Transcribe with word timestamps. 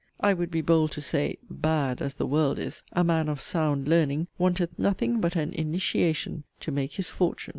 And 0.19 0.31
I 0.31 0.33
would 0.33 0.49
be 0.49 0.61
bold 0.61 0.93
to 0.93 1.01
say 1.01 1.37
('bad' 1.47 2.01
as 2.01 2.15
the 2.15 2.25
'world' 2.25 2.57
is) 2.57 2.81
a 2.91 3.03
man 3.03 3.29
of 3.29 3.39
'sound 3.39 3.87
learning' 3.87 4.29
wanteth 4.39 4.71
nothing 4.79 5.21
but 5.21 5.35
an 5.35 5.53
'initiation' 5.53 6.43
to 6.61 6.71
make 6.71 6.93
his 6.93 7.07
'fortune.' 7.07 7.49